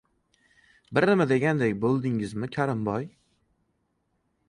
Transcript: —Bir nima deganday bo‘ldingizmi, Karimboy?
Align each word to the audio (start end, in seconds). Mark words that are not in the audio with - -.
—Bir 0.99 1.07
nima 1.09 1.27
deganday 1.33 1.77
bo‘ldingizmi, 1.85 2.53
Karimboy? 2.59 3.09